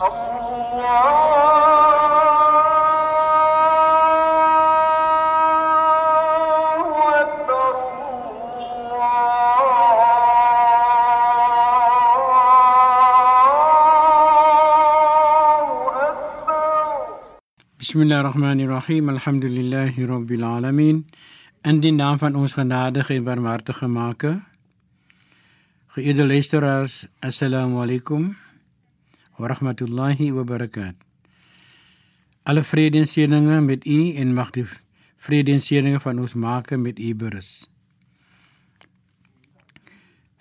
[0.00, 0.46] أكبر
[6.54, 6.90] الله
[7.20, 7.88] أكبر
[17.78, 19.08] Bismillahirrahmanirrahim.
[19.08, 21.06] Alhamdulillahi rabbil alamin.
[21.64, 24.42] In die naam van ons genadige en barmhartige Maker.
[25.96, 28.36] Geëerde luisteraars, assalamu alaykum
[29.38, 30.94] wa rahmatullahi wa barakat.
[32.42, 34.66] Alle vrede en seëninge met u en mag die
[35.22, 37.68] vrede en seëninge van ons Maker met u berus.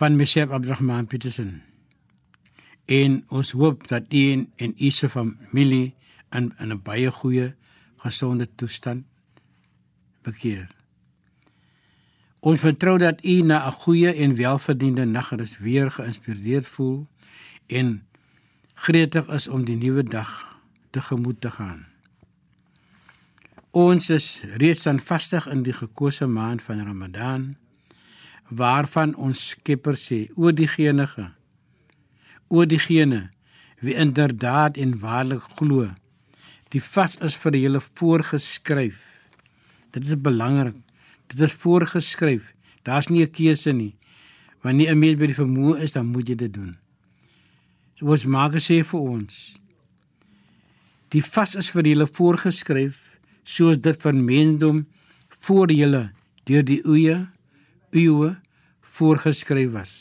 [0.00, 1.62] Van Meshef Abdurrahman Petersen.
[2.84, 5.94] En ons hoop dat u en, en u se familie
[6.30, 7.54] in in 'n baie goeie
[7.96, 9.04] gesonde toestand
[10.22, 10.68] bekeer.
[12.40, 17.06] Ons vertrou dat u na 'n goeie en welverdiende nagrus weer geïnspireerd voel
[17.66, 18.09] en
[18.80, 20.30] gretig is om die nuwe dag
[20.90, 21.84] tegemoet te gaan.
[23.76, 24.28] Ons is
[24.62, 27.50] reeds aanvastig in die gekose maand van Ramadan
[28.48, 31.06] waarvan ons Skepper sê oor diegene
[32.48, 33.28] oor diegene
[33.84, 35.92] wie inderdaad en waarlik glo
[36.70, 38.98] Die vas is vir julle voorgeskryf.
[39.90, 40.76] Dit is belangrik.
[41.26, 42.52] Dit is voorgeskryf.
[42.86, 43.96] Daar's nie 'n keuse nie.
[44.62, 46.76] Wanneer 'n mens by die vermoë is, dan moet jy dit doen.
[48.00, 49.38] Soos Maak sê vir ons.
[51.12, 53.00] Die vas is vir julle voorgeskryf
[53.44, 54.86] soos dit van mensdom
[55.42, 56.00] voor julle
[56.48, 57.16] deur die eeue
[57.92, 58.30] eeue
[58.96, 59.92] voorgeskryf was.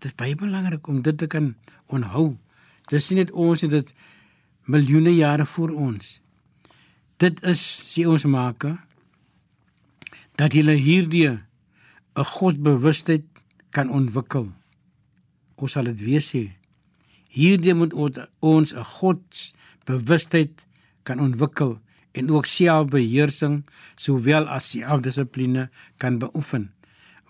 [0.00, 1.50] Dit is baie belangrik om dit te kan
[1.92, 2.38] onthou.
[2.88, 3.90] Dis nie net ons het dit
[4.64, 6.14] miljoene jare voor ons.
[7.20, 8.64] Dit is sê ons maak
[10.40, 13.28] dat jy hierdie 'n godsbewustheid
[13.70, 14.48] kan ontwikkel.
[15.60, 16.59] Ons sal dit weer sê.
[17.30, 17.94] Hierdie moet
[18.40, 20.64] ons 'n godsbewustheid
[21.02, 21.78] kan ontwikkel
[22.12, 23.64] en ook selfbeheersing
[23.96, 26.72] sowel as selfdissipline kan beoefen.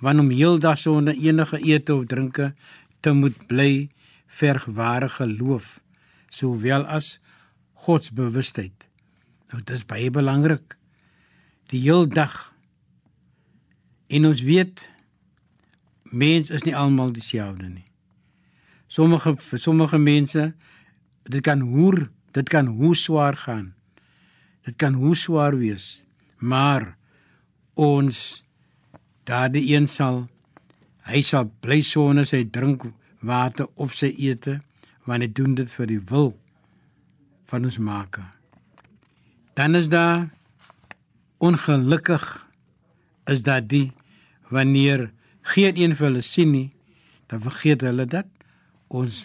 [0.00, 2.55] Want om heeldag sonder enige ete of drinke
[3.00, 3.89] te moet bly
[4.27, 5.81] verg ware geloof
[6.28, 7.21] sowel as
[7.72, 8.89] godsbewustheid.
[9.50, 10.77] Nou dit is baie belangrik.
[11.66, 12.55] Die heel dag.
[14.06, 14.89] En ons weet
[16.03, 17.90] mens is nie almal dieselfde nie.
[18.91, 20.49] Sommige vir sommige mense
[21.31, 23.71] dit kan hoe dit kan hoe swaar gaan.
[24.67, 26.03] Dit kan hoe swaar wees.
[26.39, 26.97] Maar
[27.78, 28.43] ons
[29.25, 30.25] daardie een sal
[31.06, 32.89] hy sal bly sonder sy drink
[33.23, 34.59] water of sy ete
[35.07, 36.34] want hy doen dit vir die wil
[37.51, 38.27] van ons maker.
[39.55, 40.28] Dan is daar
[41.39, 42.27] ongelukkig
[43.31, 43.91] is dat die
[44.51, 45.11] wanneer
[45.55, 46.69] geen een vir hulle sien nie,
[47.31, 48.40] dan vergeet hulle dat
[48.91, 49.25] ons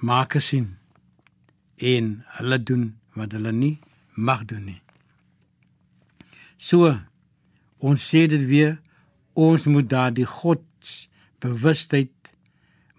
[0.00, 0.68] maker sien
[1.76, 2.86] en hulle doen
[3.16, 3.76] wat hulle nie
[4.16, 4.80] mag doen nie.
[6.56, 6.92] So
[7.80, 8.78] ons sê dit weer
[9.36, 11.08] ons moet daardie gods
[11.40, 12.32] bewustheid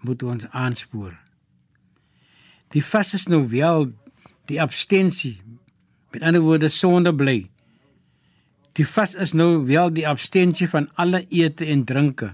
[0.02, 1.14] moet ons aanspoor.
[2.74, 3.90] Die vas is nou wel
[4.50, 5.38] die abstensie.
[6.12, 7.44] Met ander woorde sonde bly.
[8.76, 12.32] Die vas is nou wel die abstensie van alle ete en drinke.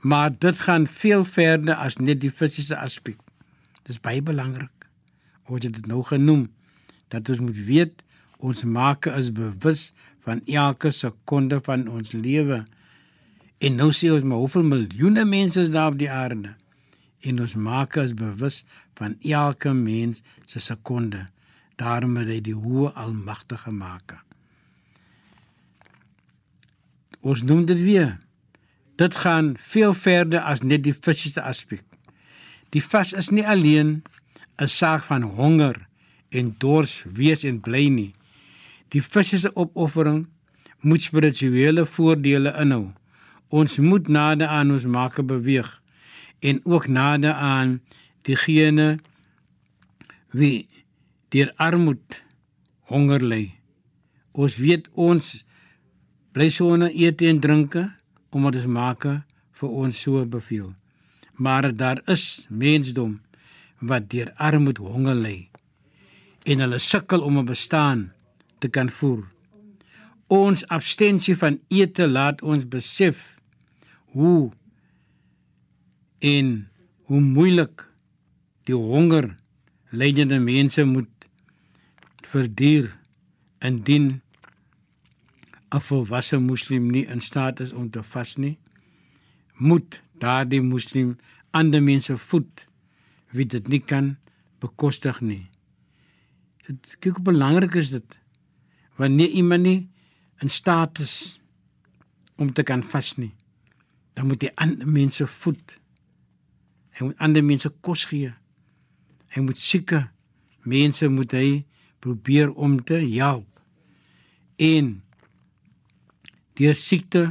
[0.00, 3.18] Maar dit gaan veel verder as net die fisiese aspek.
[3.82, 4.88] Dit is baie belangrik.
[5.44, 6.48] Ons het dit nou genoem
[7.08, 8.04] dat ons moet weet
[8.40, 9.90] ons maak is bewus
[10.24, 12.62] van elke sekonde van ons lewe.
[13.60, 16.54] En nou sê ons maar hoeveel miljoene mense is daar op die aarde
[17.20, 18.62] en ons maak as bewus
[18.96, 21.26] van elke mens se sekonde.
[21.80, 24.16] Daarom het hy die hoë almagtige maak.
[27.20, 28.16] Ons noem dit weer.
[29.00, 31.80] Dit gaan veel verder as net die fisiese aspek.
[32.74, 34.02] Die vas is nie alleen
[34.60, 35.88] 'n saak van honger
[36.28, 38.12] en dors wees en bly nie.
[38.88, 40.28] Die fisiese opoffering
[40.80, 42.92] moet spirituele voordele inhou.
[43.48, 45.82] Ons moet nader aan ons maak beweeg
[46.38, 47.80] en ook nader aan
[48.22, 48.98] diegene
[50.30, 50.68] wie
[51.28, 52.20] deur armoede
[52.80, 53.54] honger ly.
[54.32, 55.44] Ons weet ons
[56.32, 57.99] bly sonder ete en drinke
[58.30, 59.06] omdat ons maak
[59.60, 60.74] vir ons so beveel.
[61.34, 63.20] Maar daar is mensdom
[63.78, 65.38] wat deur armoede honger ly
[66.44, 68.12] en hulle sukkel om 'n bestaan
[68.58, 69.24] te kan voer.
[70.26, 73.40] Ons abstensie van ete laat ons besef
[74.04, 74.52] hoe
[76.18, 76.68] en
[77.02, 77.88] hoe moeilik
[78.64, 79.36] die honger
[79.90, 81.28] lydende mense moet
[82.22, 82.98] verduur
[83.58, 84.22] indien
[85.70, 88.58] 'n volwasse moslim nie in staat is om te vas nie
[89.60, 91.16] moet daardie moslim
[91.50, 92.64] ander mense voed
[93.36, 94.16] wie dit nie kan
[94.60, 95.46] bekostig nie.
[96.64, 98.18] So, kyk hoe belangrik is dit
[99.00, 99.80] wanneer iemand nie
[100.44, 101.40] in staat is
[102.40, 103.32] om te kan vas nie.
[104.16, 105.76] Dan moet hy ander mense voed.
[106.96, 108.32] Hy moet ander mense kos gee.
[109.32, 110.06] Hy moet sieke
[110.68, 111.46] mense moet hy
[112.00, 113.48] probeer om te help.
[114.56, 115.00] En
[116.60, 117.24] deur siekte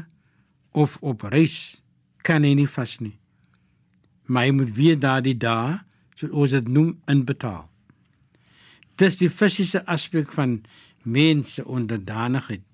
[0.74, 1.82] of op reis
[2.26, 3.16] kan hy nie vas nie.
[4.30, 5.80] Maar hy moet weer daardie dae,
[6.18, 7.68] soos ons dit noem, inbetaal.
[9.00, 10.60] Dis die fisiese aspek van
[11.06, 12.66] mense onderdanigheid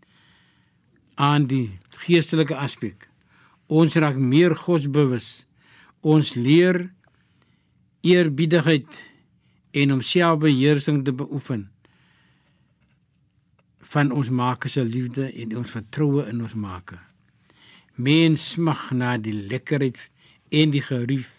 [1.22, 3.08] aan die geestelike aspek.
[3.68, 5.46] Ons raak meer godsbewus.
[6.02, 6.90] Ons leer
[8.06, 9.00] eerbiedigheid
[9.76, 11.70] en om selfbeheersing te beoefen
[13.92, 17.00] van ons Maker se liefde en ons vertroue in ons Maker.
[17.96, 20.02] Mens smag na die lekkerheid
[20.50, 21.32] en die gerief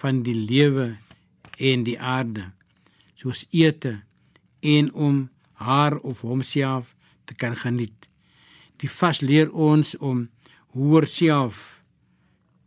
[0.00, 0.94] van die lewe
[1.58, 2.48] en die aarde,
[3.14, 4.00] soos ete
[4.64, 5.28] en om
[5.60, 6.94] haar of homself
[7.24, 8.08] te kan geniet.
[8.82, 10.26] Die vas leer ons om
[10.74, 11.60] hoër self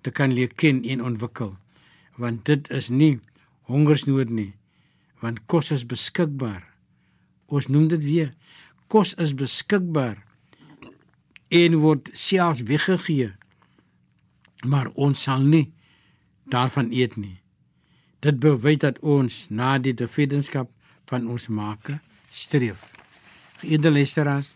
[0.02, 1.58] te kan leer ken en ontwikkel,
[2.16, 3.18] want dit is nie
[3.68, 4.54] hongersnood nie,
[5.20, 6.64] want kos is beskikbaar.
[7.52, 8.32] Ons noem dit weer,
[8.88, 10.24] kos is beskikbaar
[11.48, 13.32] en word selfs weggegee.
[14.66, 15.68] Maar ons sal nie
[16.52, 17.38] daarvan eet nie.
[18.24, 20.72] Dit bewys dat ons na die tevredenskap
[21.08, 22.00] van ons Maker
[22.32, 22.82] streef.
[23.62, 24.54] Geëerde luisteraars,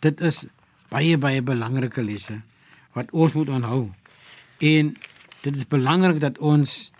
[0.00, 0.44] dit is
[0.92, 2.40] baie baie belangrike lesse
[2.96, 3.90] wat ons moet onthou.
[4.60, 4.92] En
[5.42, 6.92] dit is belangrik dat ons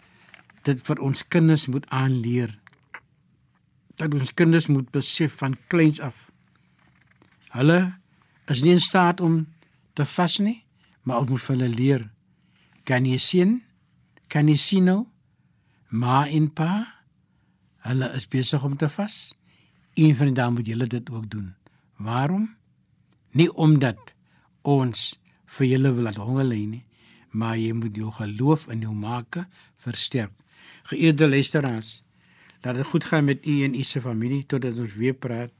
[0.66, 2.54] dit vir ons kinders moet aanleer.
[4.00, 6.31] Dat ons kinders moet besef van kleins af.
[7.52, 7.80] Hulle
[8.52, 9.42] is nie in staat om
[9.92, 10.62] te vas nie,
[11.02, 12.04] maar ons moet vir hulle leer.
[12.88, 13.58] Kan jy sien?
[14.32, 15.02] Kan jy sien nou?
[15.92, 16.70] Ma en pa,
[17.84, 19.34] hulle is besig om te vas.
[19.94, 21.50] Een van die dae moet julle dit ook doen.
[22.00, 22.48] Waarom?
[23.36, 24.14] Nie omdat
[24.62, 25.12] ons
[25.58, 26.84] vir julle wil laat honger lê nie,
[27.36, 29.44] maar jy moet jou geloof in jou Maker
[29.84, 30.32] versterk.
[30.88, 32.00] Geëerde luisteraars,
[32.64, 35.52] laat dit goed gaan met u en u se familie totdat ons weer praat.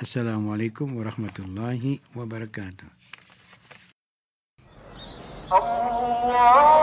[0.00, 2.88] Assalamu alaykum wa rahmatullahi wa barakatuh.
[5.50, 6.73] الله